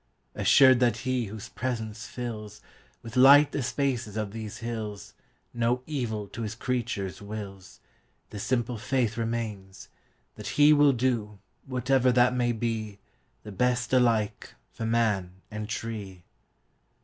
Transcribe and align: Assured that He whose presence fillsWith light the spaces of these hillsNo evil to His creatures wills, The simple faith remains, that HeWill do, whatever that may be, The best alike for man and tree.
Assured 0.33 0.79
that 0.79 0.97
He 1.05 1.25
whose 1.27 1.49
presence 1.49 2.07
fillsWith 2.07 3.15
light 3.15 3.51
the 3.51 3.61
spaces 3.61 4.17
of 4.17 4.31
these 4.31 4.57
hillsNo 4.61 5.83
evil 5.85 6.27
to 6.29 6.41
His 6.41 6.55
creatures 6.55 7.21
wills, 7.21 7.79
The 8.31 8.39
simple 8.39 8.79
faith 8.79 9.15
remains, 9.15 9.89
that 10.37 10.57
HeWill 10.57 10.97
do, 10.97 11.37
whatever 11.67 12.11
that 12.13 12.33
may 12.33 12.51
be, 12.51 12.97
The 13.43 13.51
best 13.51 13.93
alike 13.93 14.55
for 14.71 14.87
man 14.87 15.33
and 15.51 15.69
tree. 15.69 16.23